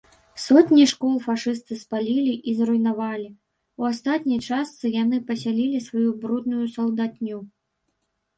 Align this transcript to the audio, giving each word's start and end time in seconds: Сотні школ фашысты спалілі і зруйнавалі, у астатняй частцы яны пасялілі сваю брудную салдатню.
Сотні 0.43 0.83
школ 0.91 1.11
фашысты 1.25 1.75
спалілі 1.81 2.33
і 2.51 2.53
зруйнавалі, 2.59 3.27
у 3.83 3.85
астатняй 3.91 4.39
частцы 4.47 4.85
яны 5.03 5.21
пасялілі 5.29 5.83
сваю 5.91 6.09
брудную 6.25 6.65
салдатню. 6.79 7.37